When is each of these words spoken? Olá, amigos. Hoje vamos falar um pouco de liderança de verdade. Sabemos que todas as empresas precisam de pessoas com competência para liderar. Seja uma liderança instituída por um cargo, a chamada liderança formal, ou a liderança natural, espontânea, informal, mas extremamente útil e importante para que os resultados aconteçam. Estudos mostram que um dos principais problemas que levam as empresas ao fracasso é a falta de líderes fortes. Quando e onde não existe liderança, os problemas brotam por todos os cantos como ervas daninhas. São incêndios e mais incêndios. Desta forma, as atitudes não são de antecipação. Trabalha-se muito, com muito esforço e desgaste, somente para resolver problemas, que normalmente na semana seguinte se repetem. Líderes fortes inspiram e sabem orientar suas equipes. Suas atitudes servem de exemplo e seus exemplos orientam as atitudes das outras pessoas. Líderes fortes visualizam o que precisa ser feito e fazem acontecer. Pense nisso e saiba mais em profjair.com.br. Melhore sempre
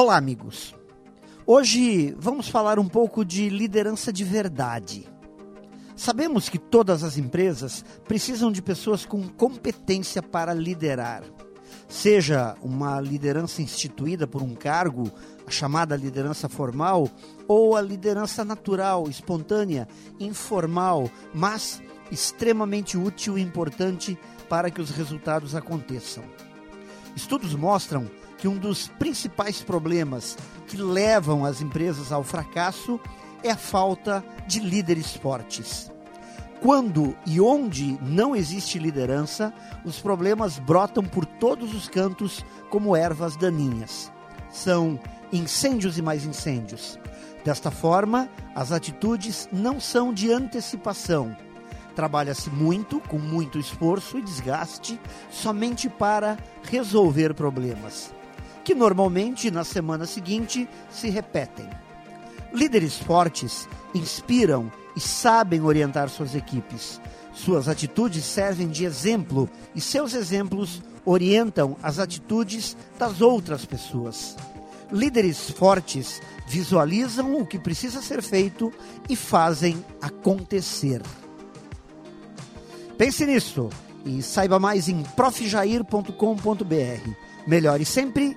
Olá, 0.00 0.16
amigos. 0.16 0.76
Hoje 1.44 2.14
vamos 2.20 2.48
falar 2.48 2.78
um 2.78 2.86
pouco 2.86 3.24
de 3.24 3.48
liderança 3.48 4.12
de 4.12 4.22
verdade. 4.22 5.08
Sabemos 5.96 6.48
que 6.48 6.56
todas 6.56 7.02
as 7.02 7.18
empresas 7.18 7.84
precisam 8.06 8.52
de 8.52 8.62
pessoas 8.62 9.04
com 9.04 9.28
competência 9.28 10.22
para 10.22 10.54
liderar. 10.54 11.24
Seja 11.88 12.54
uma 12.62 13.00
liderança 13.00 13.60
instituída 13.60 14.24
por 14.24 14.40
um 14.40 14.54
cargo, 14.54 15.10
a 15.44 15.50
chamada 15.50 15.96
liderança 15.96 16.48
formal, 16.48 17.10
ou 17.48 17.74
a 17.74 17.82
liderança 17.82 18.44
natural, 18.44 19.08
espontânea, 19.08 19.88
informal, 20.20 21.10
mas 21.34 21.82
extremamente 22.08 22.96
útil 22.96 23.36
e 23.36 23.42
importante 23.42 24.16
para 24.48 24.70
que 24.70 24.80
os 24.80 24.90
resultados 24.90 25.56
aconteçam. 25.56 26.22
Estudos 27.16 27.52
mostram 27.52 28.08
que 28.38 28.48
um 28.48 28.56
dos 28.56 28.88
principais 28.88 29.60
problemas 29.60 30.38
que 30.66 30.76
levam 30.76 31.44
as 31.44 31.60
empresas 31.60 32.12
ao 32.12 32.22
fracasso 32.22 32.98
é 33.42 33.50
a 33.50 33.56
falta 33.56 34.24
de 34.46 34.60
líderes 34.60 35.14
fortes. 35.14 35.90
Quando 36.60 37.16
e 37.24 37.40
onde 37.40 37.98
não 38.02 38.34
existe 38.34 38.78
liderança, 38.78 39.52
os 39.84 40.00
problemas 40.00 40.58
brotam 40.58 41.04
por 41.04 41.24
todos 41.24 41.74
os 41.74 41.88
cantos 41.88 42.44
como 42.68 42.96
ervas 42.96 43.36
daninhas. 43.36 44.10
São 44.50 44.98
incêndios 45.32 45.98
e 45.98 46.02
mais 46.02 46.24
incêndios. 46.24 46.98
Desta 47.44 47.70
forma, 47.70 48.28
as 48.54 48.72
atitudes 48.72 49.48
não 49.52 49.80
são 49.80 50.12
de 50.12 50.32
antecipação. 50.32 51.36
Trabalha-se 51.94 52.50
muito, 52.50 53.00
com 53.00 53.18
muito 53.18 53.58
esforço 53.58 54.18
e 54.18 54.22
desgaste, 54.22 55.00
somente 55.30 55.88
para 55.88 56.36
resolver 56.62 57.34
problemas, 57.34 58.12
que 58.68 58.74
normalmente 58.74 59.50
na 59.50 59.64
semana 59.64 60.04
seguinte 60.04 60.68
se 60.90 61.08
repetem. 61.08 61.66
Líderes 62.52 62.98
fortes 62.98 63.66
inspiram 63.94 64.70
e 64.94 65.00
sabem 65.00 65.62
orientar 65.62 66.10
suas 66.10 66.34
equipes. 66.34 67.00
Suas 67.32 67.66
atitudes 67.66 68.26
servem 68.26 68.68
de 68.68 68.84
exemplo 68.84 69.48
e 69.74 69.80
seus 69.80 70.12
exemplos 70.12 70.82
orientam 71.06 71.78
as 71.82 71.98
atitudes 71.98 72.76
das 72.98 73.22
outras 73.22 73.64
pessoas. 73.64 74.36
Líderes 74.92 75.48
fortes 75.48 76.20
visualizam 76.46 77.40
o 77.40 77.46
que 77.46 77.58
precisa 77.58 78.02
ser 78.02 78.20
feito 78.20 78.70
e 79.08 79.16
fazem 79.16 79.82
acontecer. 79.98 81.00
Pense 82.98 83.24
nisso 83.24 83.70
e 84.04 84.22
saiba 84.22 84.58
mais 84.58 84.90
em 84.90 85.02
profjair.com.br. 85.16 86.12
Melhore 87.46 87.86
sempre 87.86 88.36